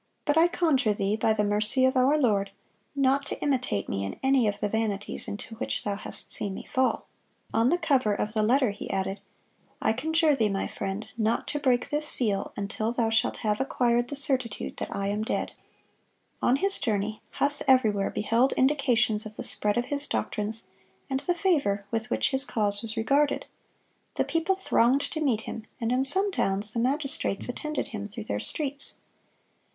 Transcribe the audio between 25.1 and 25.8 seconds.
meet him,